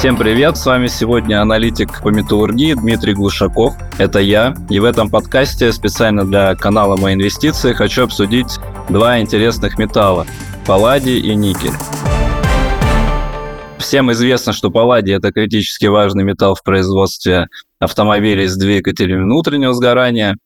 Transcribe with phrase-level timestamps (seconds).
[0.00, 3.74] Всем привет, с вами сегодня аналитик по металлургии Дмитрий Глушаков.
[3.98, 8.58] Это я, и в этом подкасте специально для канала «Мои инвестиции» хочу обсудить
[8.88, 10.26] два интересных металла–
[10.66, 11.74] палладий и никель.
[13.78, 17.48] Всем известно, что палладий– это критически важный металл в производстве
[17.78, 20.38] автомобилей с двигателями внутреннего сгорания,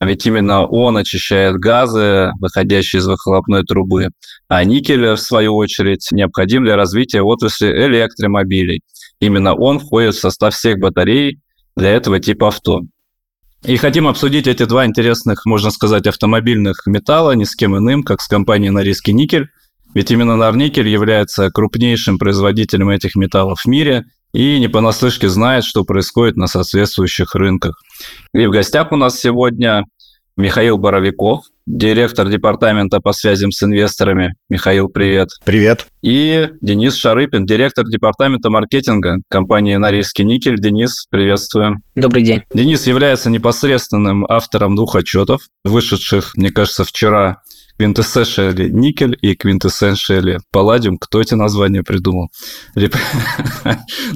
[0.00, 4.08] а ведь именно он очищает газы, выходящие из выхлопной трубы.
[4.48, 8.82] А никель, в свою очередь, необходим для развития отрасли электромобилей–
[9.20, 11.40] Именно он входит в состав всех батарей
[11.76, 12.82] для этого типа авто.
[13.64, 18.20] И хотим обсудить эти два интересных, можно сказать, автомобильных металла ни с кем иным, как
[18.20, 19.48] с компанией Норильский никель.
[19.94, 25.84] Ведь именно Норникель является крупнейшим производителем этих металлов в мире и не понаслышке знает, что
[25.84, 27.80] происходит на соответствующих рынках.
[28.32, 29.84] И в гостях у нас сегодня
[30.38, 34.36] Михаил Боровиков, директор департамента по связям с инвесторами.
[34.48, 35.30] Михаил, привет.
[35.44, 35.88] Привет.
[36.00, 40.60] И Денис Шарыпин, директор департамента маркетинга компании «Норильский никель».
[40.60, 41.82] Денис, приветствуем.
[41.96, 42.44] Добрый день.
[42.54, 47.42] Денис является непосредственным автором двух отчетов, вышедших, мне кажется, вчера
[47.78, 50.98] Quintessentially никель и Quintessentially палладиум.
[50.98, 52.28] Кто эти названия придумал?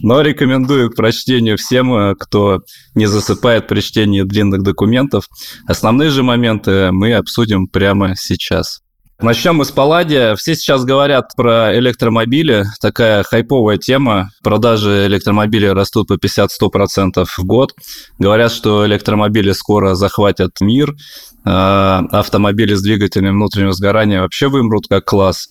[0.02, 2.60] Но рекомендую к прочтению всем, э, кто
[2.94, 5.28] не засыпает при чтении длинных документов.
[5.66, 8.81] Основные же моменты мы обсудим прямо сейчас.
[9.22, 10.34] Начнем мы с Палладия.
[10.34, 12.64] Все сейчас говорят про электромобили.
[12.80, 14.30] Такая хайповая тема.
[14.42, 17.72] Продажи электромобилей растут по 50-100% в год.
[18.18, 20.96] Говорят, что электромобили скоро захватят мир.
[21.44, 25.48] А автомобили с двигателем внутреннего сгорания вообще вымрут как класс.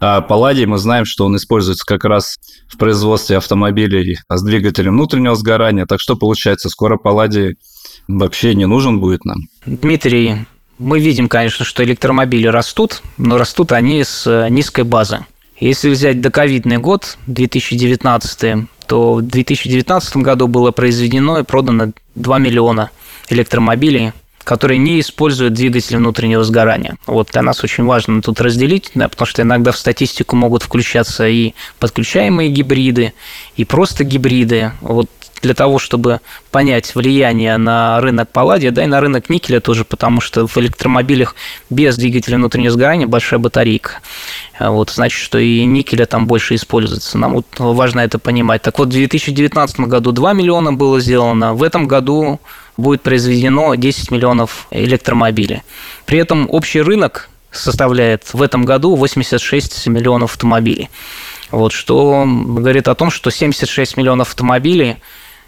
[0.00, 5.34] А Палладий мы знаем, что он используется как раз в производстве автомобилей с двигателем внутреннего
[5.36, 5.84] сгорания.
[5.84, 7.56] Так что получается, скоро Палладий
[8.08, 9.36] вообще не нужен будет нам.
[9.66, 10.46] Дмитрий,
[10.82, 15.24] мы видим, конечно, что электромобили растут, но растут они с э, низкой базы.
[15.58, 22.90] Если взять доковидный год, 2019, то в 2019 году было произведено и продано 2 миллиона
[23.28, 24.12] электромобилей,
[24.42, 26.96] которые не используют двигатель внутреннего сгорания.
[27.06, 31.28] Вот для нас очень важно тут разделить, да, потому что иногда в статистику могут включаться
[31.28, 33.14] и подключаемые гибриды,
[33.56, 34.72] и просто гибриды.
[34.80, 35.08] Вот
[35.42, 36.20] для того, чтобы
[36.50, 41.34] понять влияние на рынок палладия, да и на рынок никеля тоже, потому что в электромобилях
[41.68, 44.00] без двигателя внутреннего сгорания большая батарейка.
[44.58, 47.18] Вот, значит, что и никеля там больше используется.
[47.18, 48.62] Нам вот важно это понимать.
[48.62, 52.40] Так вот, в 2019 году 2 миллиона было сделано, в этом году
[52.76, 55.62] будет произведено 10 миллионов электромобилей.
[56.06, 60.88] При этом общий рынок составляет в этом году 86 миллионов автомобилей.
[61.50, 64.96] Вот, что говорит о том, что 76 миллионов автомобилей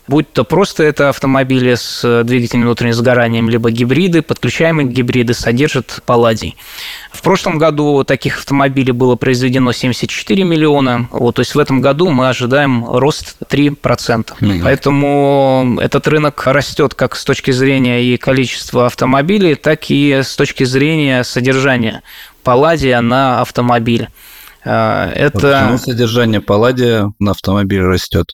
[0.06, 6.00] будь то просто это автомобили с э, двигателем внутреннего сгорания, либо гибриды, подключаемые гибриды содержат
[6.06, 6.56] палладий.
[7.12, 12.10] В прошлом году таких автомобилей было произведено 74 миллиона, вот, то есть в этом году
[12.10, 13.76] мы ожидаем рост 3%.
[13.76, 14.60] Mm-hmm.
[14.62, 20.64] Поэтому этот рынок растет как с точки зрения и количества автомобилей, так и с точки
[20.64, 22.02] зрения содержания
[22.42, 24.08] палладия на автомобиль.
[24.64, 25.62] Э, это...
[25.62, 28.32] Почему содержание палладия на автомобиле растет?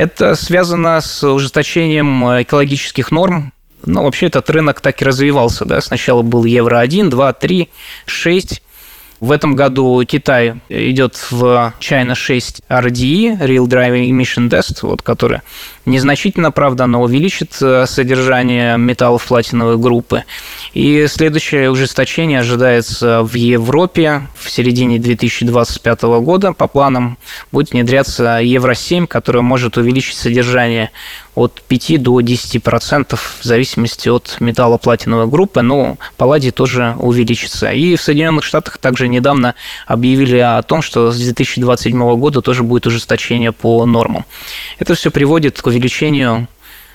[0.00, 3.52] Это связано с ужесточением э, экологических норм.
[3.84, 5.66] Ну, вообще этот рынок так и развивался.
[5.66, 5.82] Да?
[5.82, 7.68] Сначала был Евро-1, 2, 3,
[8.06, 8.62] 6.
[9.20, 15.42] В этом году Китай идет в China 6 RDE, Real Driving Emission Test, вот, который
[15.90, 20.24] незначительно, правда, но увеличит э, содержание металлов платиновой группы.
[20.72, 26.52] И следующее ужесточение ожидается в Европе в середине 2025 года.
[26.52, 27.18] По планам
[27.52, 30.90] будет внедряться Евро-7, которое может увеличить содержание
[31.34, 37.70] от 5 до 10% в зависимости от металла платиновой группы, но палладий тоже увеличится.
[37.70, 39.54] И в Соединенных Штатах также недавно
[39.86, 44.24] объявили о том, что с 2027 года тоже будет ужесточение по нормам.
[44.78, 45.79] Это все приводит к увеличению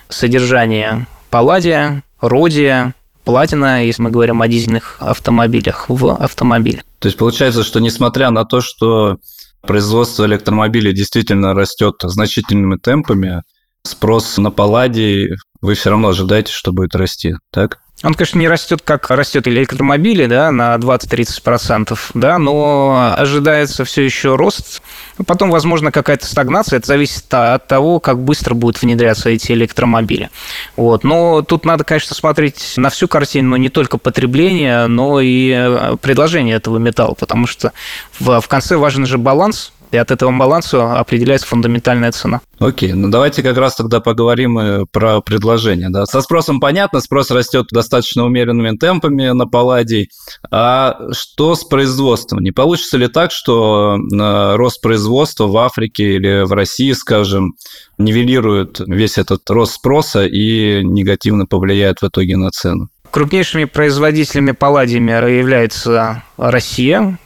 [0.09, 6.83] содержания палладия, родия, платина, если мы говорим о дизельных автомобилях, в автомобиле.
[6.99, 9.17] То есть получается, что несмотря на то, что
[9.61, 13.41] производство электромобилей действительно растет значительными темпами,
[13.83, 17.79] спрос на палладий вы все равно ожидаете, что будет расти, так?
[18.03, 24.35] Он, конечно, не растет, как растет электромобили, да, на 20-30%, да, но ожидается все еще
[24.35, 24.81] рост.
[25.25, 26.77] Потом, возможно, какая-то стагнация.
[26.77, 30.29] Это зависит от того, как быстро будут внедряться эти электромобили.
[30.75, 31.05] Вот.
[31.05, 35.95] Но тут надо, конечно, смотреть на всю картину, но не только потребление, но и э,
[36.01, 37.71] предложение этого металла, потому что
[38.19, 42.41] в, в конце важен же баланс И от этого баланса определяется фундаментальная цена.
[42.59, 45.87] Окей, ну давайте как раз тогда поговорим про предложение.
[45.89, 46.05] Да?
[46.05, 50.09] Со спросом понятно, спрос растет достаточно умеренными темпами на палладий.
[50.51, 52.39] А что с производством?
[52.41, 57.53] Не получится ли так, что э, рост производства в Африке или в России, скажем,
[57.97, 62.89] нивелирует весь этот рост спроса и негативно повлияет в итоге на цену?
[63.11, 67.17] Крупнейшими производителями палладиями является Россия.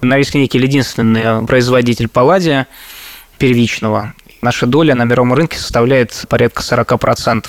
[0.00, 2.66] Норильский никель единственный производитель палладия
[3.38, 4.14] первичного.
[4.42, 7.46] Наша доля на мировом рынке составляет порядка 40%.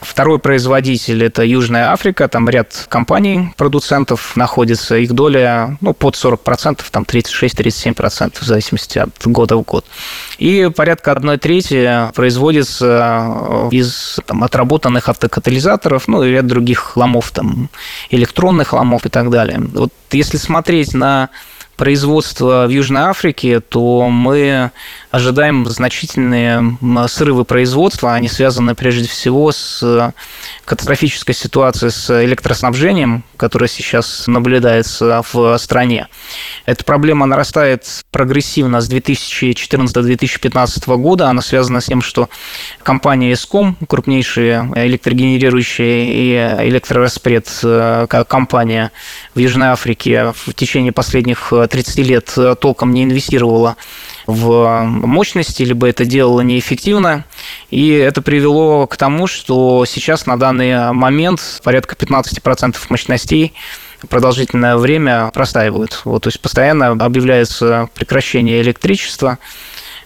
[0.00, 6.80] Второй производитель– это Южная Африка, там ряд компаний, продуцентов находится, их доля ну, под 40%,
[6.90, 9.84] там 36-37%, в зависимости от года в год.
[10.38, 17.68] И порядка 1 трети производится из там, отработанных автокатализаторов, ну и ряд других ломов, там,
[18.08, 19.60] электронных ломов и так далее.
[19.60, 21.28] Вот если смотреть на
[21.80, 24.70] производства в Южной Африке, то мы
[25.10, 26.78] ожидаем значительные
[27.08, 28.14] срывы производства.
[28.14, 30.14] Они связаны прежде всего с
[30.64, 36.08] катастрофической ситуацией с электроснабжением, которая сейчас наблюдается в стране.
[36.64, 41.28] Эта проблема нарастает прогрессивно с 2014-2015 года.
[41.28, 42.28] Она связана с тем, что
[42.82, 48.92] компания Escom, крупнейшая электрогенерирующая и электрораспред э, компания
[49.34, 53.76] в Южной Африке в течение последних 30 лет э, толком не инвестировала
[54.30, 57.24] в мощности, либо это делало неэффективно.
[57.70, 63.52] И это привело к тому, что сейчас на данный момент порядка 15% мощностей
[64.08, 66.02] продолжительное время простаивают.
[66.04, 69.38] Вот, то есть постоянно объявляется прекращение электричества.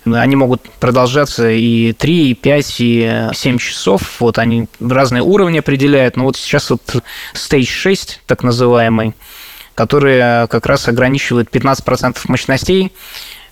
[0.04, 4.20] Они могут продолжаться и 3, и 5, и 7 часов.
[4.20, 6.16] Вот они разные уровни определяют.
[6.16, 7.02] Но вот сейчас вот
[7.34, 9.14] Stage 6, так называемый,
[9.74, 12.92] которые как раз ограничивают 15% мощностей.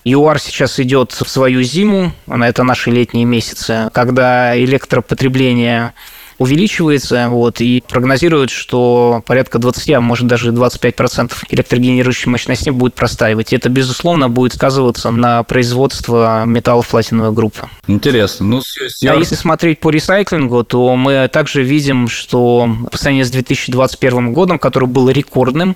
[0.05, 5.93] ЮАР сейчас идет в свою зиму, это наши летние месяцы, когда электропотребление
[6.37, 13.53] увеличивается, вот, и прогнозируют, что порядка 20, а может даже 25% электрогенерирующей мощности будет простаивать.
[13.53, 17.69] И это, безусловно, будет сказываться на производство металлов платиновой группы.
[17.87, 18.45] Интересно.
[18.45, 18.61] Ну.
[19.07, 24.59] А если смотреть по ресайклингу, то мы также видим, что по сравнению с 2021 годом,
[24.59, 25.75] который был рекордным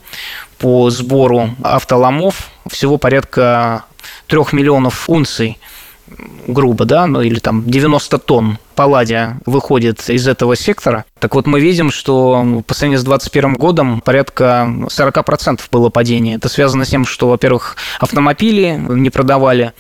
[0.58, 3.86] по сбору автоломов, всего порядка
[4.28, 5.58] 3 миллионов унций
[6.48, 11.06] грубо, да, ну или там 90 тонн палладия выходит из этого сектора.
[11.20, 16.36] Так вот, мы видим, что по сравнению с 2021 годом порядка 40% было падение.
[16.36, 19.74] Это связано с тем, что, во-первых, автомобили не продавали,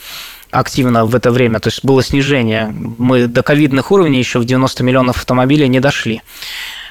[0.52, 2.74] активно в это время, то есть было снижение.
[2.98, 6.22] Мы до ковидных уровней еще в 90 миллионов автомобилей не дошли.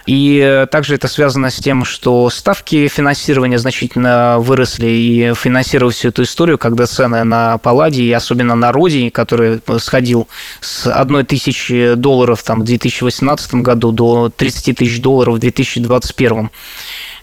[0.07, 6.09] И э, также это связано с тем, что ставки финансирования значительно выросли, и финансировать всю
[6.09, 10.29] эту историю, когда цены на палладий, особенно на родий, который сходил
[10.61, 16.51] с одной тысячи долларов там, в 2018 году до 30 тысяч долларов в 2021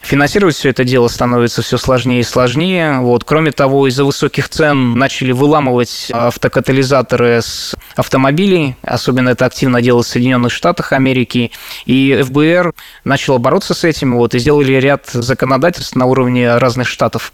[0.04, 3.00] Финансировать все это дело становится все сложнее и сложнее.
[3.00, 3.24] Вот.
[3.24, 8.76] Кроме того, из-за высоких цен начали выламывать автокатализаторы с автомобилей.
[8.82, 11.52] Особенно это активно делалось в Соединенных Штатах Америки.
[11.86, 12.74] И ФБР
[13.06, 17.32] начало бороться с этим вот, и сделали ряд законодательств на уровне разных штатов,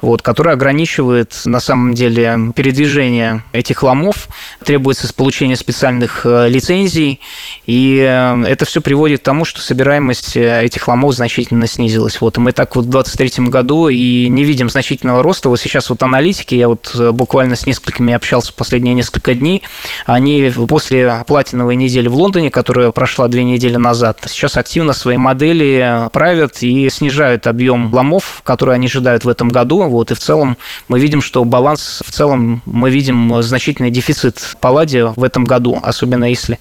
[0.00, 4.28] вот, которые ограничивают на самом деле передвижение этих ломов.
[4.64, 7.20] Требуется получение специальных э, лицензий.
[7.66, 12.20] И э, это все приводит к тому, что собираемость э, этих ломов значительно снизилась изменилось.
[12.20, 15.48] Вот, и мы так вот в 2023 году и не видим значительного роста.
[15.48, 19.62] Вот сейчас вот аналитики, я вот э, буквально с несколькими общался последние несколько дней,
[20.06, 26.08] они после платиновой недели в Лондоне, которая прошла две недели назад, сейчас активно свои модели
[26.12, 29.82] правят и снижают объем ломов, которые они ожидают в этом году.
[29.82, 30.56] Вот, и в целом
[30.88, 36.24] мы видим, что баланс, в целом мы видим значительный дефицит палладия в этом году, особенно
[36.24, 36.58] если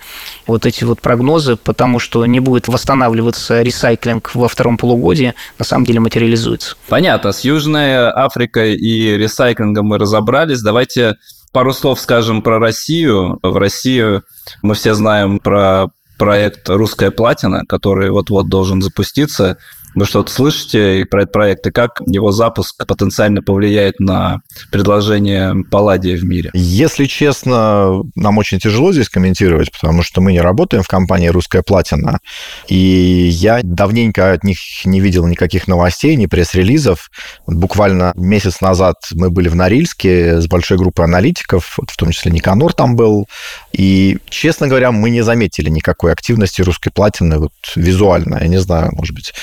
[0.47, 5.85] вот эти вот прогнозы, потому что не будет восстанавливаться ресайклинг во втором полугодии, на самом
[5.85, 6.75] деле материализуется.
[6.87, 7.31] Понятно.
[7.31, 10.61] С Южной Африкой и ресайклингом мы разобрались.
[10.61, 11.17] Давайте
[11.51, 13.39] пару слов скажем про Россию.
[13.41, 14.23] В Россию
[14.61, 19.57] мы все знаем про проект «Русская платина», который вот-вот должен запуститься.
[19.93, 26.15] Вы что-то слышите про этот проект и как его запуск потенциально повлияет на предложение палладия
[26.15, 26.49] в мире?
[26.53, 31.61] Если честно, нам очень тяжело здесь комментировать, потому что мы не работаем в компании «Русская
[31.61, 32.19] платина»,
[32.67, 37.09] и я давненько от них не видел никаких новостей, ни пресс-релизов.
[37.47, 42.73] Буквально месяц назад мы были в Норильске с большой группой аналитиков, в том числе Никанор
[42.73, 43.27] там был,
[43.73, 48.91] и, честно говоря, мы не заметили никакой активности «Русской платины» вот визуально, я не знаю,
[48.93, 49.33] может быть,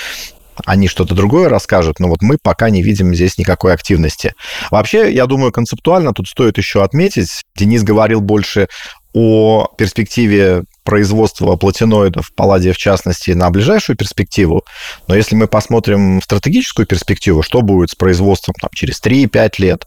[0.67, 4.35] они что-то другое расскажут, но вот мы пока не видим здесь никакой активности.
[4.71, 8.69] Вообще, я думаю, концептуально тут стоит еще отметить, Денис говорил больше
[9.15, 14.65] о перспективе производства платиноидов, палладия в частности, на ближайшую перспективу.
[15.07, 19.87] Но если мы посмотрим стратегическую перспективу, что будет с производством там, через 3-5 лет,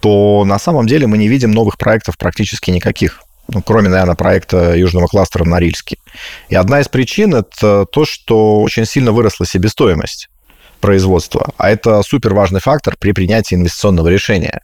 [0.00, 4.76] то на самом деле мы не видим новых проектов практически никаких ну, кроме, наверное, проекта
[4.76, 5.96] Южного кластера в Норильске.
[6.48, 10.28] И одна из причин– это то, что очень сильно выросла себестоимость
[10.80, 14.62] производства, а это супер важный фактор при принятии инвестиционного решения.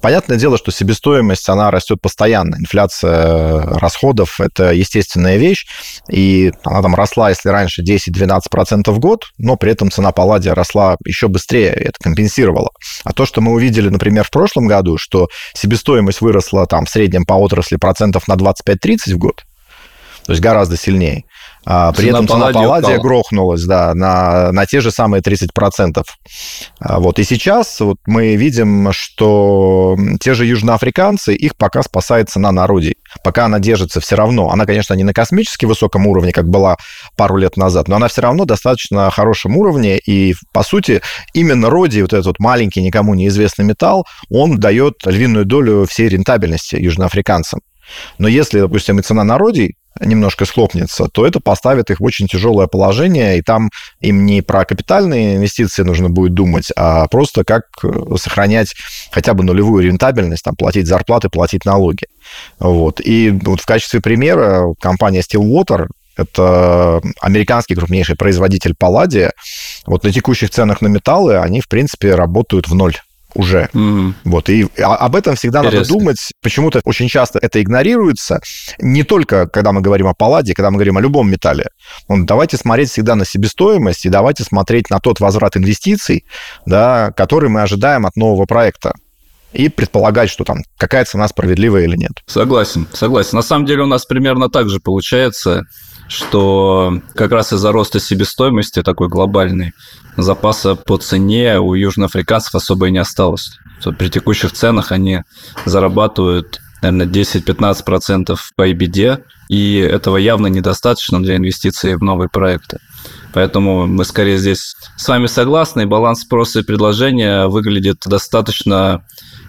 [0.00, 2.56] Понятное дело, что себестоимость, она растет постоянно.
[2.56, 5.66] Инфляция расходов– это естественная вещь,
[6.10, 10.96] и она там росла, если раньше 10-12% в год, но при этом цена палладия росла
[11.04, 12.70] еще быстрее, и это компенсировало.
[13.04, 17.24] А то, что мы увидели, например, в прошлом году, что себестоимость выросла там в среднем
[17.24, 19.44] по отрасли процентов на 25-30 в год,
[20.26, 21.24] то есть гораздо сильнее.
[21.66, 26.04] А, при цена этом цена палладия грохнулась, да, на, на те же самые 30%.
[26.80, 27.18] А, вот.
[27.18, 32.96] И сейчас вот мы видим, что те же южноафриканцы, их пока спасает цена на орудий.
[33.22, 34.50] Пока она держится все равно.
[34.50, 36.76] Она, конечно, не на космически высоком уровне, как была
[37.16, 39.98] пару лет назад, но она все равно достаточно хорошем уровне.
[39.98, 41.00] И, по сути,
[41.32, 46.76] именно родий, вот этот вот маленький, никому неизвестный металл, он дает львиную долю всей рентабельности
[46.76, 47.60] южноафриканцам.
[48.18, 52.26] Но если, допустим, и цена на родий немножко схлопнется, то это поставит их в очень
[52.26, 53.70] тяжелое положение, и там
[54.00, 58.74] им не про капитальные инвестиции нужно будет думать, а просто как э, сохранять
[59.10, 62.06] хотя бы нулевую рентабельность, там, платить зарплаты, платить налоги.
[62.58, 63.00] Вот.
[63.00, 65.86] И вот в качестве примера компания Stillwater,
[66.16, 69.32] это американский крупнейший производитель палладия.
[69.86, 72.96] Вот на текущих ценах на металлы они, в принципе, работают в ноль
[73.34, 73.68] уже.
[73.72, 74.14] Mm.
[74.24, 75.78] Вот, и об этом всегда Интересно.
[75.80, 76.18] надо думать.
[76.42, 78.40] Почему-то очень часто это игнорируется.
[78.78, 81.66] Не только, когда мы говорим о палладе, когда мы говорим о любом металле.
[82.08, 86.24] Вот, давайте смотреть всегда на себестоимость и давайте смотреть на тот возврат инвестиций,
[86.66, 88.94] да, который мы ожидаем от нового проекта
[89.54, 92.12] и предполагать, что там какая цена справедливая или нет.
[92.26, 93.36] Согласен, согласен.
[93.36, 95.62] На самом деле у нас примерно так же получается,
[96.08, 99.72] что как раз из-за роста себестоимости такой глобальный
[100.16, 103.58] запаса по цене у южноафриканцев особо и не осталось.
[103.98, 105.22] При текущих ценах они
[105.64, 112.78] зарабатывают, наверное, 10-15% по EBD, и этого явно недостаточно для инвестиций в новые проекты.
[113.32, 115.86] Поэтому мы скорее здесь с вами согласны.
[115.86, 119.04] Баланс спроса и предложения выглядит достаточно,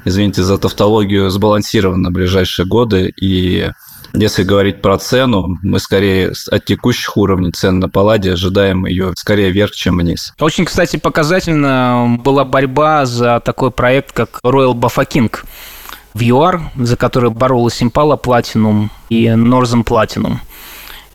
[0.06, 3.14] извините за тавтологию, сбалансированно в ближайшие годы.
[3.22, 3.70] И
[4.15, 9.51] если говорить про цену, мы скорее от текущих уровней цен на Палладе ожидаем ее скорее
[9.51, 10.34] вверх, чем вниз.
[10.39, 15.31] Очень, кстати, показательно была борьба за такой проект, как Royal Bafokeng
[16.13, 20.38] в ЮАР, за который боролась Impala Platinum и Northern Platinum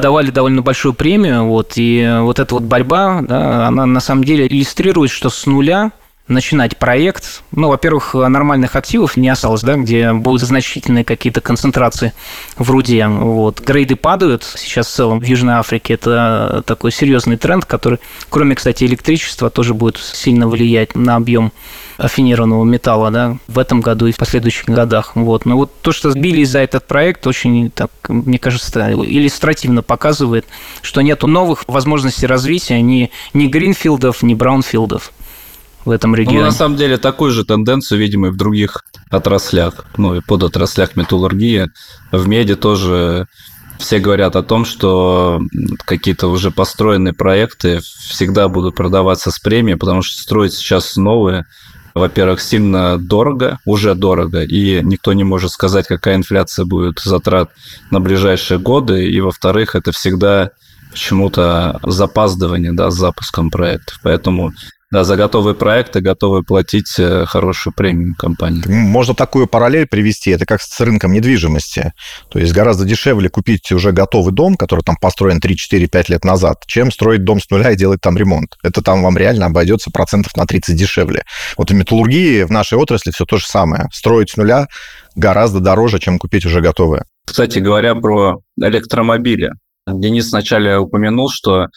[0.00, 4.47] давали довольно большую премию, вот, и вот эта вот борьба, да, она на самом деле
[4.47, 5.92] иллюстрирует, что с нуля
[6.31, 12.13] начинать проект, ну, во-первых, нормальных активов не осталось, да, где будут значительные какие-то концентрации
[12.57, 13.07] в руде.
[13.07, 13.61] Вот.
[13.61, 15.95] Грейды падают сейчас в целом в Южной Африке.
[15.95, 21.53] Это такой серьезный тренд, который, кроме, кстати, электричества, тоже будет сильно влиять на объем
[21.99, 25.13] афинированного металла да, в этом году и в последующих годах.
[25.17, 25.45] Вот.
[25.45, 30.47] Но вот то, что сбились за этот проект, очень, так, мне кажется, иллюстративно показывает,
[30.81, 35.13] что нет новых возможностей развития ни, ни гринфилдов, ни браунфилдов
[35.85, 36.41] в этом регионе.
[36.41, 40.43] Ну, на самом деле, такую же тенденцию видим и в других отраслях, ну, и под
[40.43, 41.71] отраслях металлургии.
[42.13, 43.27] В меди тоже
[43.79, 45.41] все говорят о том, что
[45.85, 51.47] какие-то уже построенные проекты всегда будут продаваться с премией, потому что строить сейчас новые,
[51.95, 57.51] во-первых, сильно дорого, уже дорого, и никто не может сказать, какая инфляция будет затрат
[57.91, 60.51] на ближайшие годы, и, во-вторых, это всегда
[60.91, 63.99] почему-то запаздывание да, с запуском проектов.
[64.03, 64.53] Поэтому
[64.91, 68.63] да, за готовые проекты готовы платить э, хорошую премию компании.
[68.67, 71.93] Можно такую параллель привести, это как с рынком недвижимости.
[72.29, 76.91] То есть гораздо дешевле купить уже готовый дом, который там построен 3-4-5 лет назад, чем
[76.91, 78.57] строить дом с нуля и делать там ремонт.
[78.65, 81.23] Это там вам реально обойдется процентов на 30 дешевле.
[81.57, 83.89] Вот в металлургии, в нашей отрасли все то же самое.
[83.93, 84.67] Строить с нуля
[85.15, 87.05] гораздо дороже, чем купить уже готовое.
[87.27, 89.51] Кстати говоря, про электромобили.
[89.87, 91.69] Денис вначале упомянул, что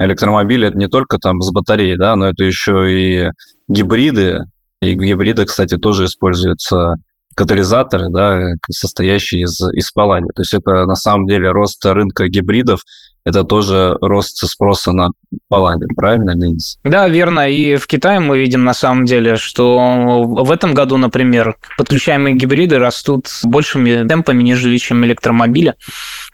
[0.00, 3.30] электромобили это не только там с батареей, да, но это еще и
[3.68, 4.44] гибриды.
[4.82, 6.94] И в кстати, тоже используются
[7.36, 10.30] катализаторы, да, состоящие из, из палладия.
[10.34, 12.80] То есть это на самом деле рост рынка гибридов
[13.24, 15.10] это тоже рост спроса на
[15.48, 16.78] палладиум, правильно, Денис?
[16.84, 17.50] Да, верно.
[17.50, 22.78] И в Китае мы видим на самом деле, что в этом году, например, подключаемые гибриды
[22.78, 25.74] растут большими темпами, нежели чем электромобили.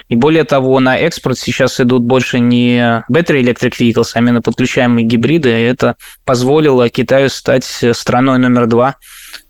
[0.09, 2.79] И более того, на экспорт сейчас идут больше не
[3.11, 5.49] battery electric vehicles, а именно подключаемые гибриды.
[5.51, 8.97] И это позволило Китаю стать страной номер два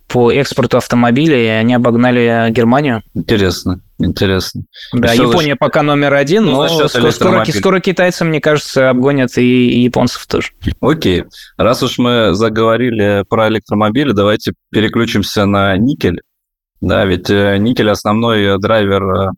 [0.09, 3.03] по экспорту автомобилей, и они обогнали Германию.
[3.15, 4.63] Интересно, интересно.
[4.93, 8.91] Да, Всё Япония за- пока номер один, Ну, но скоро, скоро, скоро китайцы, мне кажется,
[8.91, 10.51] обгонят и, и японцев тоже.
[10.81, 11.25] Окей.
[11.59, 16.21] Раз уж мы заговорили про электромобили, давайте переключимся на никель.
[16.81, 19.31] Да, ведь э, никель основной драйвер э,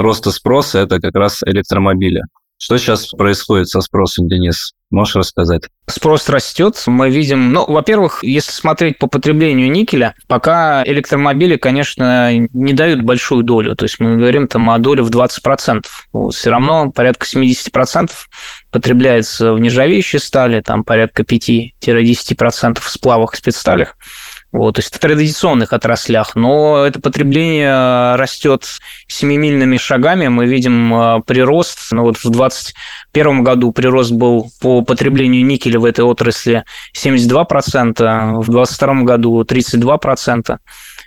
[0.00, 2.22] роста спроса это как раз электромобили.
[2.62, 4.74] Что сейчас происходит со спросом, Денис?
[4.90, 5.62] Можешь рассказать?
[5.86, 12.72] Спрос растет, мы видим, ну, во-первых, если смотреть по потреблению никеля, пока электромобили, конечно, не
[12.74, 15.84] дают большую долю, то есть мы говорим там о доле в 20%.
[16.12, 18.10] Вот, все равно порядка 70%
[18.70, 23.96] потребляется в нержавеющей стали, там порядка 5-10% в сплавах и спецсталях.
[24.52, 28.64] Вот, то есть в традиционных отраслях, но это потребление растет
[29.06, 30.26] семимильными шагами.
[30.26, 35.84] Мы видим э, прирост, ну вот в 2021 году прирост был по потреблению никеля в
[35.84, 36.64] этой отрасли
[36.96, 40.58] 72%, в 2022 году 32%,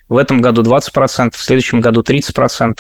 [0.08, 2.78] в этом году 20%, в следующем году 30%.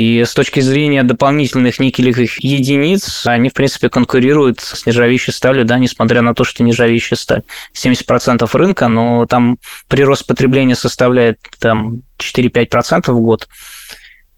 [0.00, 5.78] И с точки зрения дополнительных никелевых единиц, они, в принципе, конкурируют с нержавеющей сталью, да,
[5.78, 7.42] несмотря на то, что нержавеющая сталь
[7.76, 13.46] 70% рынка, но там прирост потребления составляет там 4-5% в год.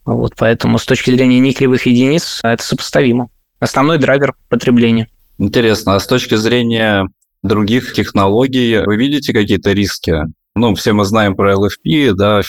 [0.04, 3.28] Вот, поэтому с точки зрения никелевых единиц это сопоставимо.
[3.60, 5.06] Основной драйвер потребления.
[5.38, 7.06] Интересно, а с точки зрения
[7.44, 10.22] других технологий, вы видите какие-то риски?
[10.56, 12.42] Ну, все мы знаем про LFP, да,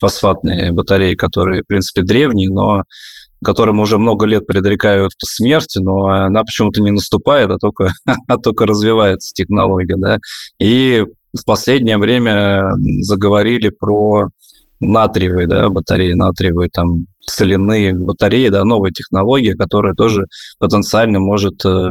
[0.00, 2.84] феррофосфатные батареи, которые, в принципе, древние, но
[3.42, 7.92] которым уже много лет предрекают смерть, но она почему-то не наступает, а только,
[8.28, 10.18] а только развивается технология, да.
[10.58, 14.28] И в последнее время заговорили про
[14.80, 20.26] натриевые да, батареи, натриевые там соляные батареи, да, новая технология, которая тоже
[20.58, 21.90] потенциально может э,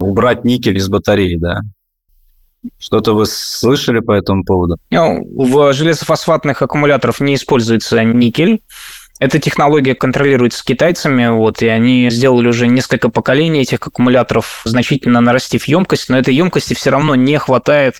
[0.00, 1.60] убрать никель из батареи, да.
[2.78, 4.76] Что-то вы слышали по этому поводу?
[4.90, 8.60] Ну, в железофосфатных аккумуляторах не используется никель.
[9.18, 15.64] Эта технология контролируется китайцами, вот, и они сделали уже несколько поколений этих аккумуляторов, значительно нарастив
[15.64, 17.96] емкость, но этой емкости все равно не хватает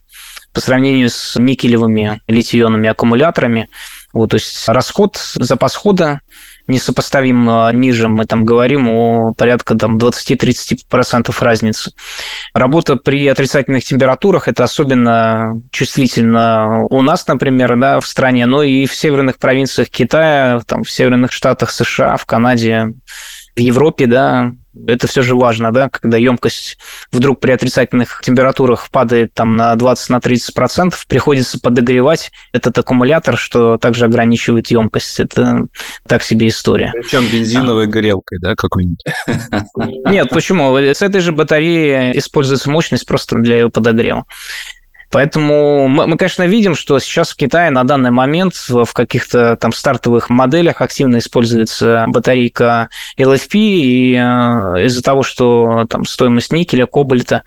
[0.54, 3.68] по сравнению с никелевыми литий-ионными аккумуляторами.
[4.14, 6.20] Вот, то есть расход, запас хода
[6.70, 8.08] несопоставимо ниже.
[8.08, 11.92] Мы там говорим о порядка там, 20-30% разницы.
[12.54, 18.86] Работа при отрицательных температурах– это особенно чувствительно у нас, например, да, в стране, но и
[18.86, 22.94] в северных провинциях Китая, там, в северных штатах США, в Канаде,
[23.56, 24.52] в Европе, да,
[24.86, 26.78] это все же важно, да, когда емкость
[27.10, 34.04] вдруг при отрицательных температурах падает там на 20-30%, процентов, приходится подогревать этот аккумулятор, что также
[34.04, 35.18] ограничивает емкость.
[35.18, 35.66] Это
[36.06, 36.92] так себе история.
[36.94, 39.04] Причем бензиновой горелкой, да, какой-нибудь?
[40.06, 40.76] Нет, почему?
[40.76, 44.24] С этой же батареи используется мощность просто для ее подогрева.
[45.10, 49.72] Поэтому мы, мы, конечно, видим, что сейчас в Китае на данный момент в каких-то там
[49.72, 57.42] стартовых моделях активно используется батарейка LFP, и э, из-за того, что там стоимость никеля, кобальта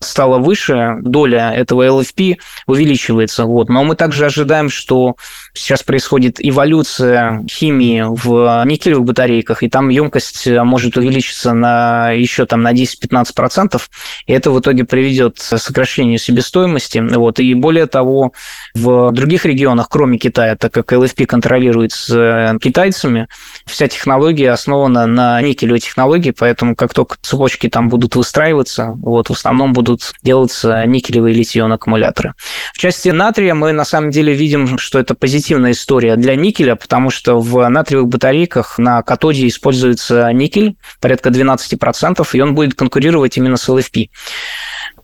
[0.00, 3.44] стала выше, доля этого LFP увеличивается.
[3.44, 3.68] Вот.
[3.68, 5.16] Но мы также ожидаем, что
[5.54, 12.62] сейчас происходит эволюция химии в никелевых батарейках, и там емкость может увеличиться на еще там,
[12.62, 13.80] на 10-15%,
[14.26, 16.98] и это в итоге приведет к сокращению себестоимости.
[16.98, 17.40] Вот.
[17.40, 18.32] И более того,
[18.74, 23.28] в других регионах, кроме Китая, так как LFP контролируется китайцами,
[23.64, 29.32] вся технология основана на никелевой технологии, поэтому как только цепочки там будут выстраиваться, вот, в
[29.32, 29.85] основном будут
[30.22, 32.34] делаться никелевые литий-ион аккумуляторы.
[32.74, 37.10] В части натрия мы на самом деле видим, что это позитивная история для никеля, потому
[37.10, 43.56] что в натриевых батарейках на катоде используется никель, порядка 12%, и он будет конкурировать именно
[43.56, 44.08] с LFP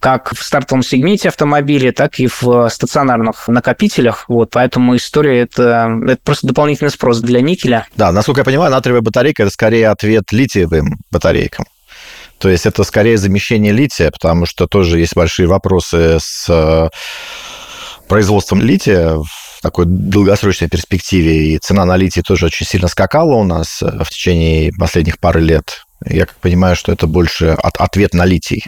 [0.03, 4.25] как в стартовом сегменте автомобиля, так и в стационарных накопителях.
[4.27, 7.87] Вот, поэтому история это, это просто дополнительный спрос для никеля.
[7.95, 11.67] Да, насколько я понимаю, натриевая батарейка это скорее ответ литиевым батарейкам.
[12.43, 16.89] То есть это скорее замещение лития, потому что тоже есть большие вопросы с э,
[18.09, 23.45] производством лития в такой долгосрочной перспективе, и цена на литий тоже очень сильно скакала у
[23.45, 25.85] нас в течение последних пары лет.
[26.05, 28.65] Я как понимаю, что это больше от, ответ на литий.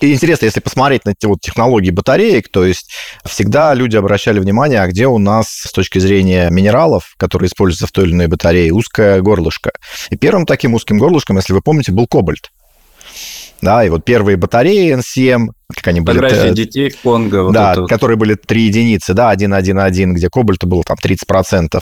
[0.00, 2.90] И интересно, если посмотреть на эти вот технологии батареек, то есть
[3.24, 7.92] всегда люди обращали внимание, а где у нас с точки зрения минералов, которые используются в
[7.92, 9.70] той или иной батарее, узкое горлышко.
[10.10, 12.50] И первым таким узким горлышком, если вы помните, был кобальт.
[13.62, 16.18] Да, и вот первые батареи NCM, как они были...
[16.18, 17.44] Фотографии детей Конго.
[17.44, 17.90] Вот да, это вот.
[17.90, 21.80] которые были три единицы, да, 1.1.1, где кобальта было там 30%.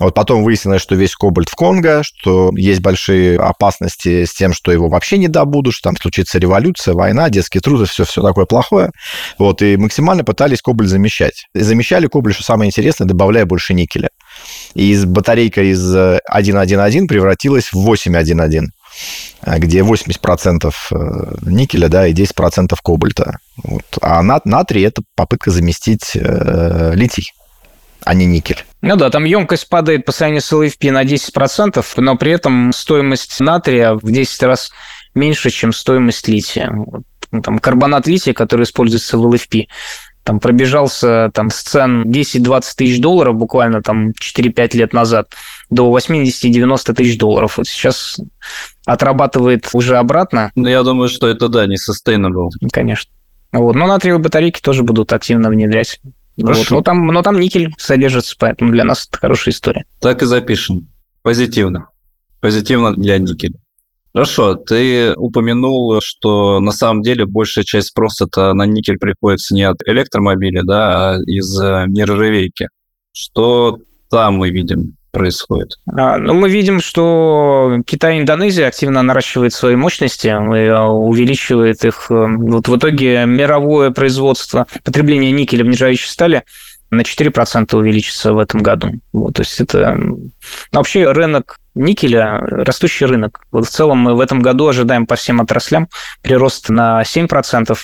[0.00, 4.72] Вот потом выяснилось, что весь кобальт в Конго, что есть большие опасности с тем, что
[4.72, 8.44] его вообще не добудут, что там случится революция, война, детский труд, и все, все такое
[8.44, 8.90] плохое.
[9.38, 11.46] Вот, и максимально пытались кобальт замещать.
[11.54, 14.10] И замещали кобальт, что самое интересное, добавляя больше никеля.
[14.74, 18.66] И из батарейка из 1.1.1 превратилась в 8.1.1
[19.44, 23.38] где 80% э, никеля, да, и 10% кобальта.
[23.56, 23.84] Вот.
[24.00, 27.32] А нат- натрий– это попытка заместить э, литий,
[28.04, 28.64] а не никель.
[28.80, 33.40] Ну да, там емкость падает по сравнению с LFP на 10%, но при этом стоимость
[33.40, 34.72] натрия в 10 раз
[35.14, 36.70] меньше, чем стоимость лития.
[37.32, 39.66] Ну, там карбонат лития, который используется в LFP,
[40.24, 45.32] там пробежался там, с цен 10-20 тысяч долларов буквально там 4-5 лет назад
[45.68, 47.58] до 80-90 тысяч долларов.
[47.58, 48.20] Вот сейчас
[48.86, 52.48] отрабатывает уже обратно, Ну, я думаю, что это, да, не sustainable.
[52.72, 53.10] конечно.
[53.52, 53.74] Вот.
[53.74, 56.00] Но натриевые батарейки тоже будут активно внедрять.
[56.36, 56.46] Вот.
[56.54, 56.76] Хорошо.
[56.76, 59.84] Но, там, но там никель содержится, поэтому для нас это хорошая история.
[60.00, 60.88] Так и запишем.
[61.22, 61.88] Позитивно.
[62.40, 63.54] Позитивно для никеля.
[64.14, 69.78] Хорошо, ты упомянул, что на самом деле большая часть спроса-то на никель приходится не от
[69.86, 72.68] электромобиля, да, а из э, нержавейки.
[73.12, 73.78] Что
[74.10, 75.76] там мы видим происходит?
[75.86, 82.06] А, Ну, мы видим, что Китай и Индонезия активно наращивают свои мощности, а, увеличивает их.
[82.10, 86.42] э, Вот в итоге мировое производство, потребление никеля в нержавеющей стали
[86.90, 88.90] на 4% увеличится в этом году.
[89.12, 89.98] Вот, то есть это
[90.72, 93.40] вообще рынок никеля, растущий рынок.
[93.50, 95.88] Вот в целом мы в этом году ожидаем по всем отраслям
[96.22, 97.76] прирост на 7%,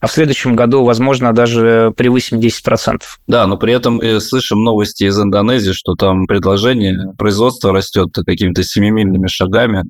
[0.00, 3.02] а в следующем году, возможно, даже превысим 10%.
[3.26, 8.62] Да, но при этом мы слышим новости из Индонезии, что там предложение, производство растет какими-то
[8.62, 9.84] семимильными шагами,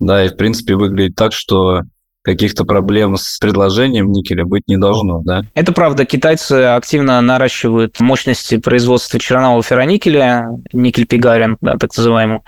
[0.00, 1.82] да, и в принципе выглядит так, что
[2.24, 5.42] каких-то проблем с предложением никеля быть не должно, да?
[5.54, 12.40] Это правда, китайцы активно наращивают мощности производства чернового ферроникеля, никель-пигарин, да, так называемый.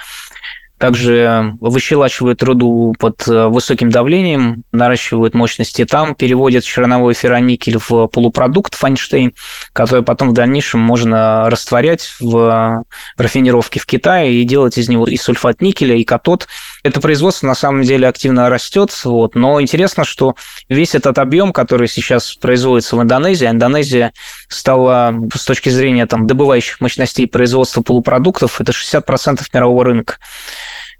[0.78, 8.74] Также выщелачивают руду под э, высоким давлением, наращивают мощности там, переводят черновой ферроникель в полупродукт
[8.74, 9.32] Файнштейн,
[9.72, 12.84] который потом в дальнейшем можно растворять в
[13.16, 16.46] рафинировке в Китае и делать из него и сульфат никеля, и катод.
[16.82, 19.34] Это производство на самом деле активно растет, вот.
[19.34, 20.36] но интересно, что
[20.68, 24.12] весь этот объем, который сейчас производится в Индонезии, Индонезия
[24.48, 30.18] стала с точки зрения там, добывающих мощностей производства полупродуктов, это 60% мирового рынка.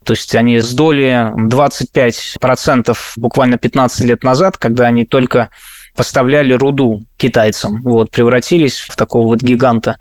[0.04, 5.50] То есть они с доли 25% буквально 15 лет назад, когда они только
[5.96, 9.98] поставляли руду китайцам, вот, превратились в такого вот гиганта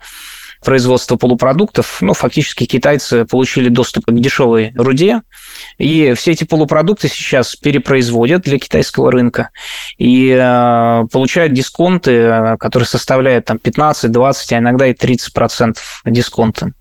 [0.64, 5.22] производства полупродуктов, ну, фактически китайцы получили доступ к дешевой руде,
[5.78, 9.50] и все эти полупродукты сейчас перепроизводят для китайского рынка
[9.98, 16.72] и э, получают дисконты, э, которые составляют там 15, 20, а иногда и 30% дисконта.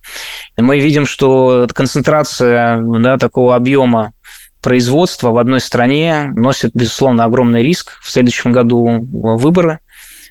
[0.57, 4.13] И мы видим, что концентрация да, такого объема
[4.61, 7.99] производства в одной стране носит, безусловно, огромный риск.
[8.01, 9.79] В следующем году выборы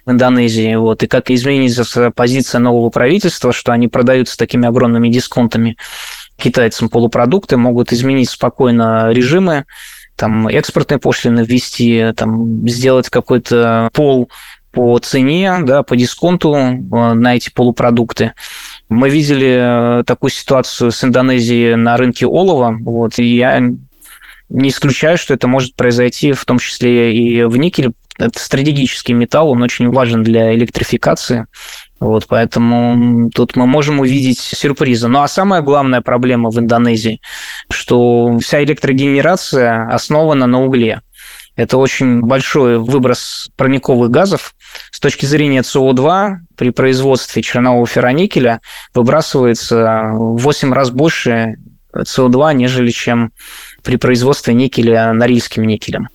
[0.05, 5.09] в Индонезии, вот, и как изменится позиция нового правительства, что они продают с такими огромными
[5.09, 5.77] дисконтами
[6.37, 9.64] китайцам полупродукты, могут изменить спокойно режимы,
[10.17, 14.29] там, экспортные пошлины ввести, там, сделать какой-то пол
[14.71, 16.79] по цене, да, по дисконту э,
[17.14, 18.33] на эти полупродукты.
[18.88, 23.61] Мы видели э, такую ситуацию с Индонезией на рынке олова, вот, и я
[24.49, 27.93] не исключаю, что это может произойти в том числе и в никеле.
[28.18, 31.46] Это стратегический металл, он очень важен для электрификации.
[32.00, 35.09] Вот, поэтому тут мы можем увидеть сюрпризы.
[35.09, 37.20] Ну а самая главная проблема в Индонезии,
[37.70, 41.00] что вся электрогенерация основана на угле.
[41.57, 44.55] Это очень большой выброс парниковых газов.
[44.90, 48.61] С точки зрения СО2 при производстве чернового ферроникеля
[48.92, 51.55] выбрасывается в 8 раз больше
[51.96, 53.33] СО2, нежели чем
[53.85, 56.09] при производстве никеля норильским никелем.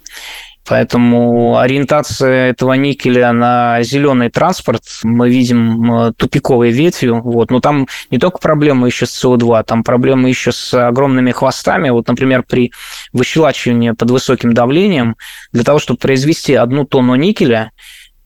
[0.67, 7.21] Поэтому ориентация этого никеля на зеленый транспорт мы видим тупиковой ветвью.
[7.21, 7.49] Вот.
[7.49, 11.89] Но там не только проблемы еще с СО2, там проблемы еще с огромными хвостами.
[11.89, 12.71] Вот, например, при
[13.13, 15.15] выщелачивании под высоким давлением
[15.51, 17.71] для того, чтобы произвести одну тонну никеля,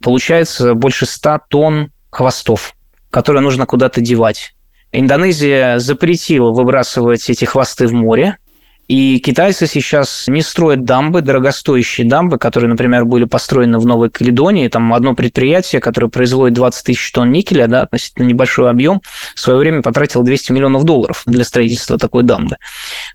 [0.01, 2.75] получается больше 100 тонн хвостов,
[3.09, 4.53] которые нужно куда-то девать.
[4.91, 8.37] Индонезия запретила выбрасывать эти хвосты в море,
[8.87, 14.67] И китайцы сейчас не строят дамбы, дорогостоящие дамбы, которые, например, были построены в Новой Каледонии.
[14.67, 19.01] Там одно предприятие, которое производит 20 тысяч тонн никеля, да, относительно небольшой объем,
[19.35, 22.57] в свое время потратило 200 миллионов долларов для строительства такой дамбы.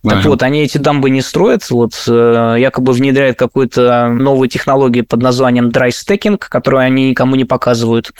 [0.04, 0.16] Ага.
[0.16, 5.20] Так вот, они эти дамбы не строят, вот э, якобы внедряют какую-то новую технологию под
[5.20, 8.12] названием dry stacking, которую они никому не показывают.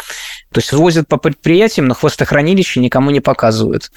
[0.59, 3.93] То есть возят по предприятиям, но хвостохранилище никому не показывают.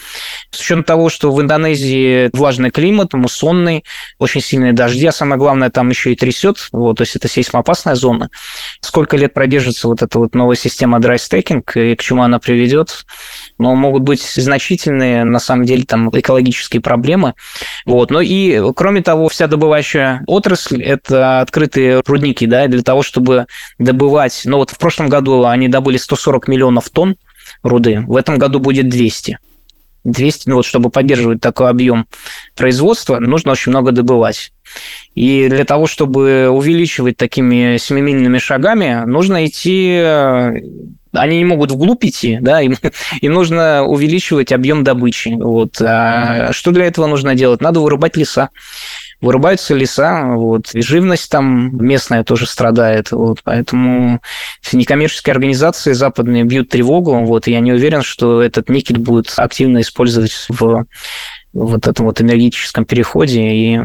[0.52, 3.84] С учетом того, что в Индонезии влажный климат, муссонный,
[4.20, 7.96] очень сильные дожди, а самое главное, там еще и трясет, вот, то есть это сейсмоопасная
[7.96, 8.30] зона.
[8.80, 11.18] Сколько лет продержится вот эта вот новая система dry
[11.74, 13.06] и к чему она приведет?
[13.62, 17.36] Но могут быть значительные, на самом деле, там экологические проблемы.
[17.86, 18.10] Вот.
[18.10, 23.46] Ну и, кроме того, вся добывающая отрасль– это открытые рудники, да, для того, чтобы
[23.78, 24.42] добывать...
[24.46, 27.18] Ну вот в прошлом году они добыли 140 миллионов тонн
[27.62, 29.38] руды, в этом году будет 200.
[30.06, 32.08] 200, ну вот чтобы поддерживать такой объем
[32.56, 34.52] производства, нужно очень много добывать.
[35.14, 40.02] И для того, чтобы увеличивать такими семимильными шагами, нужно идти
[41.14, 42.76] они не могут вглубь идти, да, им,
[43.22, 45.30] им нужно увеличивать объем добычи.
[45.30, 45.82] Вот.
[45.82, 47.62] А что для этого нужно делать?
[47.62, 48.50] Надо вырубать леса
[49.22, 54.20] вырубаются леса, вот, и живность там местная тоже страдает, вот, поэтому
[54.74, 59.82] некоммерческие организации западные бьют тревогу, вот, и я не уверен, что этот никель будет активно
[59.82, 60.86] использовать в
[61.54, 63.80] вот этом вот энергетическом переходе и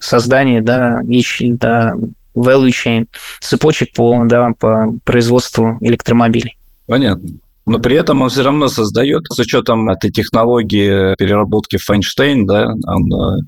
[0.00, 1.94] создании, да, да,
[2.34, 3.06] value chain,
[3.40, 6.56] цепочек по, да, по производству электромобилей.
[6.86, 7.28] Понятно.
[7.64, 13.12] Но при этом он все равно создает, с учетом этой технологии переработки Файнштейн, да, он
[13.12, 13.38] э,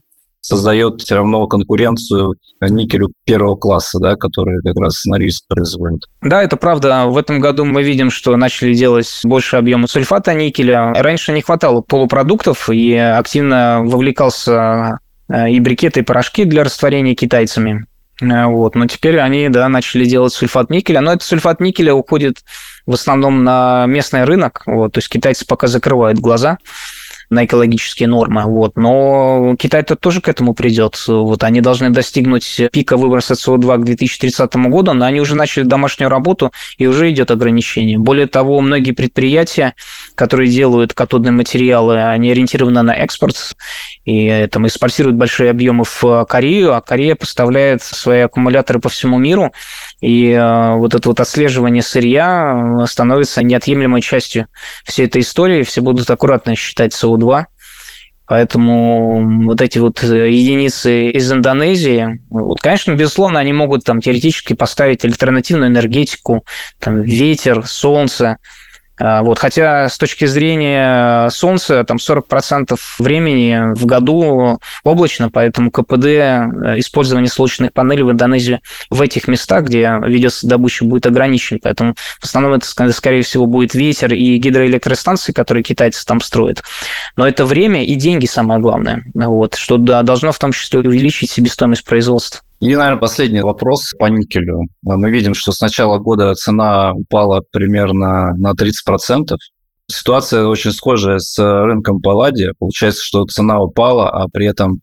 [0.40, 6.02] создает все равно конкуренцию никелю первого класса, да, который как раз сценарист производит.
[6.20, 7.06] Да, это правда.
[7.06, 10.92] В этом году мы видим, что начали делать больше объема сульфата никеля.
[10.94, 17.86] Раньше не хватало полупродуктов, и активно вовлекался э, и брикеты, и порошки для растворения китайцами.
[18.20, 18.74] Э, вот.
[18.74, 21.00] Но теперь они да, начали делать сульфат никеля.
[21.00, 22.44] Но этот сульфат никеля уходит
[22.86, 24.62] в основном на местный рынок.
[24.66, 24.92] Вот.
[24.92, 26.58] То есть китайцы пока закрывают глаза
[27.30, 28.42] на экологические нормы.
[28.42, 28.76] Вот.
[28.76, 31.02] Но Китай-то тоже к этому придет.
[31.06, 31.42] Вот.
[31.42, 36.52] Они должны достигнуть пика выброса СО2 к 2030 году, но они уже начали домашнюю работу,
[36.78, 37.98] и уже идет ограничение.
[37.98, 39.74] Более того, многие предприятия,
[40.14, 43.54] которые делают катодные материалы, они ориентированы на экспорт,
[44.04, 49.52] и там экспортируют большие объемы в Корею, а Корея поставляет свои аккумуляторы по всему миру,
[50.00, 54.48] и э, вот это вот отслеживание сырья становится неотъемлемой частью
[54.84, 57.46] всей этой истории, все будут аккуратно считать СО2,
[58.26, 65.04] Поэтому вот эти вот единицы из Индонезии, вот, конечно, безусловно, они могут там теоретически поставить
[65.04, 66.46] альтернативную энергетику,
[66.78, 68.38] там ветер, солнце,
[68.98, 76.74] вот, хотя с точки зрения Солнца там 40% времени в году облачно, поэтому КПД э,
[76.78, 81.58] использования солнечных панелей в Индонезии в этих местах, где ведется добыча, будет ограничен.
[81.62, 86.62] Поэтому в основном это, скорее всего, будет ветер и гидроэлектростанции, которые китайцы там строят.
[87.16, 91.84] Но это время и деньги самое главное, вот, что должно в том числе увеличить себестоимость
[91.84, 92.40] производства.
[92.60, 94.62] И, наверное, последний вопрос по никелю.
[94.82, 99.36] Мы видим, что с начала года цена упала примерно на 30%.
[99.90, 102.54] Ситуация очень схожая с рынком палладия.
[102.58, 104.80] Получается, что цена упала, а при этом,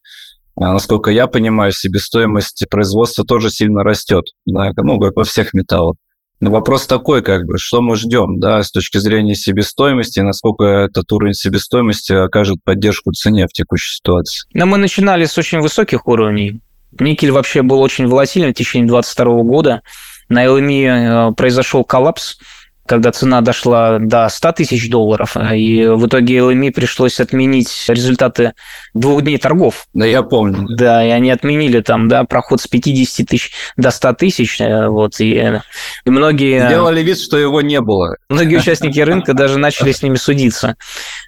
[0.55, 5.95] а, насколько я понимаю, себестоимость производства тоже сильно растет, да, ну, как во всех металлах.
[6.41, 11.11] Но вопрос такой, как бы, что мы ждем, да, с точки зрения себестоимости, насколько этот
[11.11, 14.47] уровень себестоимости окажет поддержку цене в текущей ситуации?
[14.53, 16.59] Но мы начинали с очень высоких уровней.
[16.99, 19.81] Никель вообще был очень волатилен в течение 2022 года.
[20.29, 22.37] На LME э, произошел коллапс,
[22.85, 28.53] когда цена дошла до 100 тысяч долларов, и в итоге LME пришлось отменить результаты
[28.93, 29.87] двух дней торгов.
[29.93, 30.67] Да, я помню.
[30.69, 35.19] Да, и они отменили там, да, проход с 50 тысяч до 100 тысяч, э, вот,
[35.19, 35.61] и, э,
[36.05, 36.67] и многие...
[36.69, 38.17] Делали вид, что его не было.
[38.29, 40.75] Многие участники рынка даже начали с ними судиться.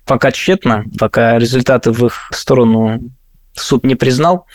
[0.06, 2.99] Пока тщетно, пока результаты в их сторону
[3.56, 4.47] суд не признал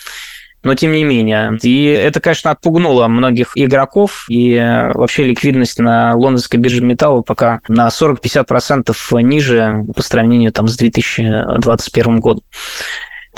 [0.62, 1.58] но тем не менее.
[1.62, 7.60] И это, конечно, отпугнуло многих игроков, и э, вообще ликвидность на лондонской бирже металла пока
[7.68, 12.42] на 40-50% ниже по сравнению там, с 2021 годом.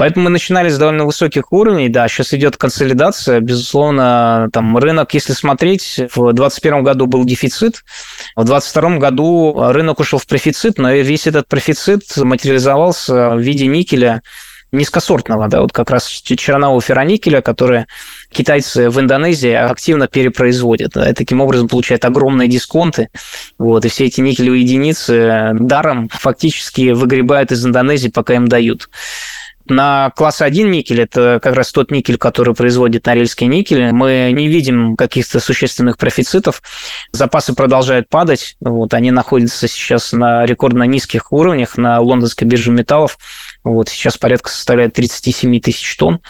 [0.00, 5.34] Поэтому мы начинали с довольно высоких уровней, да, сейчас идет консолидация, безусловно, там рынок, если
[5.34, 7.84] смотреть, в 2021 году был дефицит,
[8.34, 14.22] в 2022 году рынок ушел в профицит, но весь этот профицит материализовался в виде никеля,
[14.72, 17.86] низкосортного, да, вот как раз чернового ферроникеля, которые
[18.30, 20.92] китайцы в Индонезии активно перепроизводят.
[20.92, 23.08] Да, и таким образом получают огромные дисконты.
[23.58, 28.88] Вот, и все эти никелевые единицы даром фактически выгребают из Индонезии, пока им дают.
[29.70, 34.48] На класс 1 никель, это как раз тот никель, который производит норильский никель, мы не
[34.48, 36.62] видим каких-то существенных профицитов.
[37.12, 38.56] Запасы продолжают падать.
[38.60, 43.18] Вот, они находятся сейчас на рекордно низких уровнях на лондонской бирже металлов.
[43.64, 46.20] Вот, сейчас порядка составляет 37 тысяч тонн.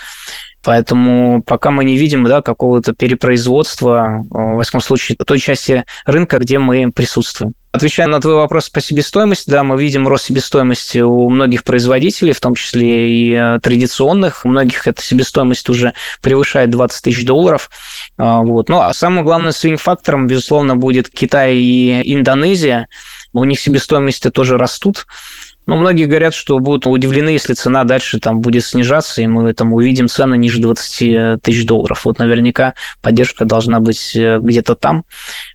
[0.62, 6.58] Поэтому пока мы не видим да, какого-то перепроизводства, в восьмом случае, той части рынка, где
[6.58, 7.54] мы присутствуем.
[7.72, 12.40] Отвечая на твой вопрос по себестоимости, да, мы видим рост себестоимости у многих производителей, в
[12.40, 14.44] том числе и э, традиционных.
[14.44, 17.70] У многих эта себестоимость уже превышает 20 тысяч долларов.
[18.18, 18.68] А, вот.
[18.68, 22.88] Ну, а самым главным свинг-фактором, безусловно, будет Китай и Индонезия.
[23.32, 25.06] У них себестоимости тоже растут.
[25.70, 29.72] Но многие говорят, что будут удивлены, если цена дальше там будет снижаться, и мы там
[29.72, 32.04] увидим цены ниже 20 тысяч долларов.
[32.04, 35.04] Вот наверняка поддержка должна быть э, где-то там.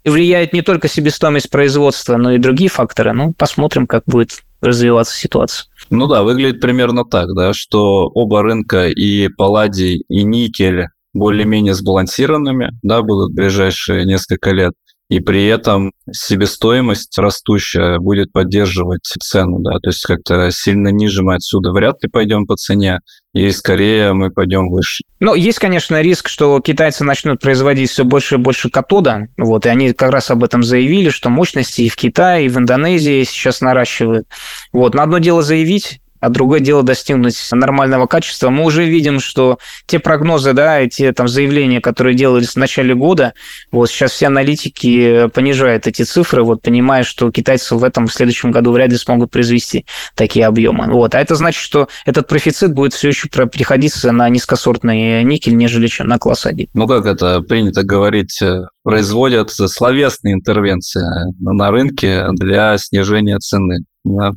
[0.06, 3.12] И влияет не только себестоимость производства, но и другие факторы.
[3.12, 5.68] Ну, посмотрим, как будет развиваться ситуация.
[5.90, 12.72] Ну да, выглядит примерно так, да, что оба рынка, и палладий, и никель, более-менее сбалансированными,
[12.84, 14.76] да, будут в ближайшие несколько лет
[15.10, 21.36] и при этом себестоимость растущая будет поддерживать цену, да, то есть как-то сильно ниже мы
[21.36, 23.00] отсюда вряд ли пойдем по цене,
[23.34, 25.04] и скорее мы пойдем выше.
[25.20, 29.70] Ну, есть, конечно, риск, что китайцы начнут производить все больше и больше катода, вот, и
[29.70, 33.62] они как раз об этом заявили, что мощности и в Китае, и в Индонезии сейчас
[33.62, 34.28] наращивают.
[34.72, 38.50] Вот, на одно дело заявить, а другое дело достигнуть нормального качества.
[38.50, 42.96] Мы уже видим, что те прогнозы, да, и те там заявления, которые делались в начале
[42.96, 43.34] года,
[43.72, 48.50] вот сейчас все аналитики понижают эти цифры, вот понимая, что китайцы в этом в следующем
[48.50, 49.86] году вряд ли смогут произвести
[50.16, 50.92] такие объемы.
[50.92, 51.14] Вот.
[51.14, 56.08] А это значит, что этот профицит будет все еще приходиться на низкосортный никель, нежели чем
[56.08, 56.70] на класс 1.
[56.74, 61.06] Ну, как это принято говорить, э, производят словесные интервенции
[61.40, 63.86] на рынке для снижения цены.
[64.04, 64.34] Да,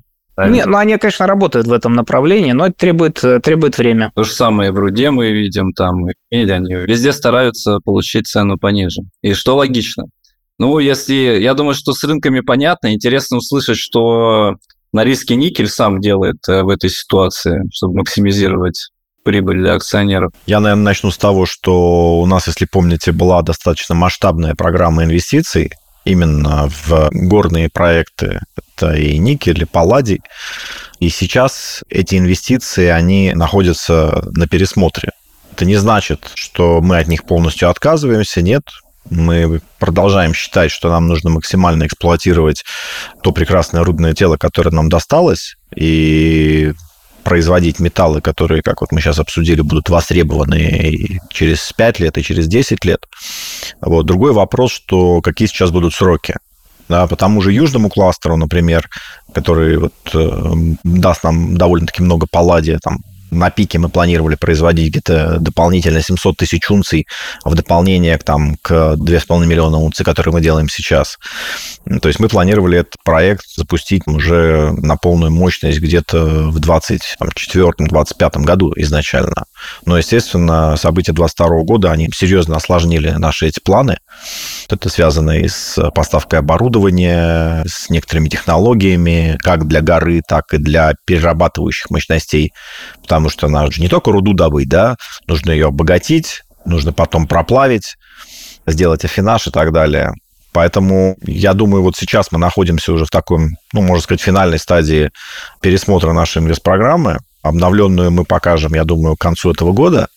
[0.47, 4.13] нет, ну они, конечно, работают в этом направлении, но это требует, э, требует время.
[4.15, 9.03] То же самое в руде мы видим, там, или они везде стараются получить цену пониже.
[9.23, 10.05] И что логично.
[10.59, 11.39] Ну, если...
[11.41, 12.93] Я думаю, что с рынками понятно.
[12.93, 14.57] Интересно услышать, что
[14.93, 18.91] на риске никель сам делает э, в этой ситуации, чтобы максимизировать
[19.25, 20.33] прибыль для акционеров.
[20.47, 25.73] Я, наверное, начну с того, что у нас, если помните, была достаточно масштабная программа инвестиций
[26.05, 28.41] именно в горные проекты.
[28.57, 30.23] Это и никель, и палладий.
[31.01, 35.11] И сейчас эти инвестиции, они находятся на пересмотре.
[35.53, 38.63] Это не значит, что мы от них полностью отказываемся, нет.
[39.11, 42.65] Мы продолжаем считать, что нам нужно максимально эксплуатировать
[43.23, 46.75] то прекрасное рудное тело, которое нам досталось, и
[47.29, 52.23] производить металлы, которые, как вот мы сейчас обсудили, будут востребованы и через 5 лет, и
[52.23, 53.07] через 10 лет.
[53.83, 54.07] Вот.
[54.07, 56.37] Другой вопрос, что какие сейчас будут сроки.
[56.89, 58.89] Да, по тому же южному кластеру, например,
[59.35, 60.53] который вот, э,
[60.85, 66.71] даст нам довольно-таки много палладия, там, на пике мы планировали производить где-то дополнительно 700 тысяч
[66.71, 67.07] унций
[67.45, 71.19] в дополнение там, к 2,5 миллиона унций, которые мы делаем сейчас.
[72.01, 78.73] То есть мы планировали этот проект запустить уже на полную мощность где-то в 2024-2025 году
[78.77, 79.45] изначально.
[79.85, 83.99] Но, естественно, события 2022 года, они серьезно осложнили наши эти планы.
[84.69, 90.93] Это связано и с поставкой оборудования, с некоторыми технологиями, как для горы, так и для
[91.07, 92.53] перерабатывающих мощностей.
[93.03, 97.97] Потому что надо же не только руду добыть, да, нужно ее обогатить, нужно потом проплавить,
[98.67, 100.13] сделать афинаж и так далее.
[100.53, 105.11] Поэтому я думаю, вот сейчас мы находимся уже в такой, ну, можно сказать, финальной стадии
[105.61, 107.19] пересмотра нашей инвестпрограммы.
[107.43, 110.09] Обновленную мы покажем, я думаю, к концу этого года.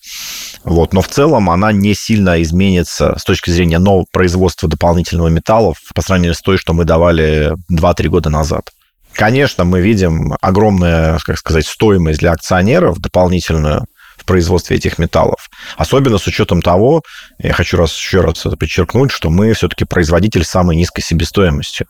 [0.64, 0.92] Вот.
[0.92, 6.02] Но в целом она не сильно изменится с точки зрения нового производства дополнительного металлов по
[6.02, 8.70] сравнению с той, что мы давали 2-3 года назад.
[9.12, 13.84] Конечно, мы видим огромную, как сказать, стоимость для акционеров дополнительную
[14.16, 15.50] в производстве этих металлов.
[15.76, 17.02] Особенно с учетом того,
[17.38, 21.86] я хочу раз еще раз это подчеркнуть, что мы все-таки производитель с самой низкой себестоимостью.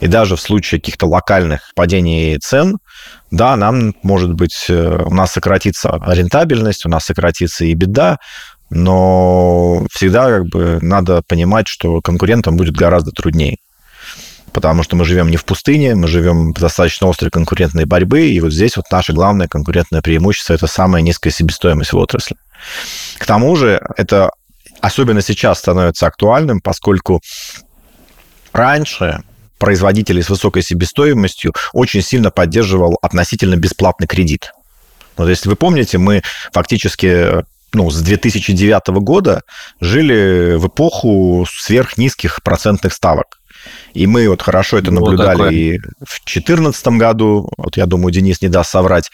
[0.00, 2.78] И даже в случае каких-то локальных падений цен,
[3.30, 8.18] да, нам, может быть, э, у нас сократится рентабельность, у нас сократится и беда,
[8.68, 13.58] но всегда как бы надо понимать, что конкурентам будет гораздо труднее.
[14.52, 18.40] Потому что мы живем не в пустыне, мы живем в достаточно острой конкурентной борьбе, и
[18.40, 22.36] вот здесь вот наше главное конкурентное преимущество– это самая низкая себестоимость в отрасли.
[23.18, 24.30] К тому же это
[24.80, 27.22] особенно сейчас становится актуальным, поскольку
[28.52, 29.22] раньше
[29.58, 34.52] производителей с высокой себестоимостью очень сильно поддерживал относительно бесплатный кредит.
[35.16, 39.42] Вот если вы помните, мы фактически ну, с 2009 года
[39.80, 43.38] жили в эпоху сверхнизких процентных ставок.
[43.94, 48.40] И мы вот хорошо это наблюдали вот и в 2014 году, вот я думаю, Денис
[48.42, 49.10] не даст соврать,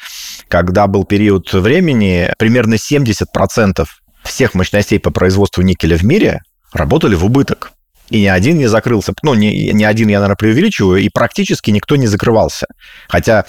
[0.48, 3.86] когда был период времени, примерно 70%
[4.24, 7.72] всех мощностей по производству никеля в мире работали в убыток.
[8.10, 9.12] И ни один не закрылся.
[9.22, 12.66] Ну, ни, ни один, я, наверное, преувеличиваю, и практически никто не закрывался.
[13.08, 13.44] Хотя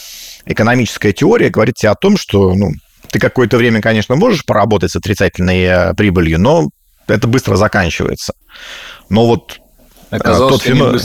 [0.45, 2.71] экономическая теория говорит тебе о том, что ну,
[3.09, 6.69] ты какое-то время, конечно, можешь поработать с отрицательной э, прибылью, но
[7.07, 8.33] это быстро заканчивается.
[9.09, 9.59] Но вот
[10.09, 10.99] Оказалось, тот феномен,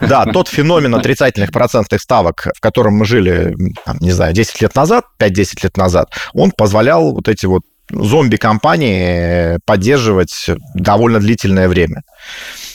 [0.00, 4.74] да, тот феномен отрицательных процентных ставок, в котором мы жили, там, не знаю, 10 лет
[4.74, 12.02] назад, 5-10 лет назад, он позволял вот эти вот зомби-компании поддерживать довольно длительное время.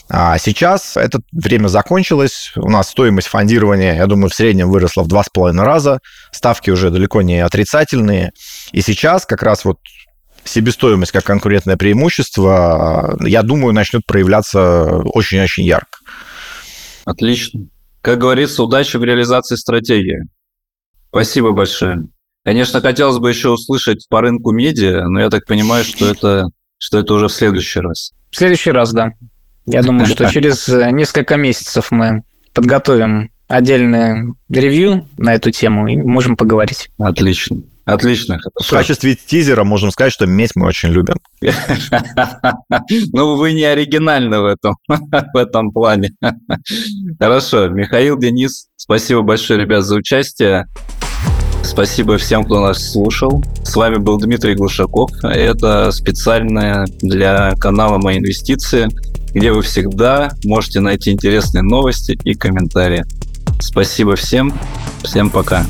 [0.09, 5.07] А сейчас это время закончилось, у нас стоимость фондирования, я думаю, в среднем выросла в
[5.07, 5.99] два с половиной раза,
[6.31, 8.31] ставки уже далеко не отрицательные,
[8.71, 9.79] и сейчас как раз вот
[10.47, 15.99] себестоимость как конкурентное преимущество, я думаю, начнет проявляться очень-очень ярко.
[17.05, 17.67] Отлично.
[18.01, 20.19] Как говорится, удачи в реализации стратегии.
[21.09, 22.07] Спасибо большое.
[22.43, 26.45] Конечно, хотелось бы еще услышать по рынку медиа, но я так понимаю, что это,
[26.77, 28.11] что это уже в следующий раз.
[28.31, 29.11] В следующий раз, да.
[29.65, 32.23] Я думаю, что через э, несколько месяцев мы
[32.53, 36.89] подготовим отдельное ревью на эту тему и можем поговорить.
[36.97, 37.57] Отлично.
[37.87, 38.37] Отлично.
[38.61, 41.15] В качестве тизера можем сказать, что медь мы очень любим.
[43.13, 46.11] Ну, вы не оригинальны в этом, в этом плане.
[47.19, 47.69] Хорошо.
[47.69, 50.67] Михаил, Денис, спасибо большое, ребят, за участие.
[51.63, 53.43] Спасибо всем, кто нас слушал.
[53.63, 55.11] С вами был Дмитрий Глушаков.
[55.23, 58.89] Это специальная для канала «Мои инвестиции»,
[59.33, 63.05] где вы всегда можете найти интересные новости и комментарии.
[63.59, 64.53] Спасибо всем.
[65.03, 65.65] Всем пока.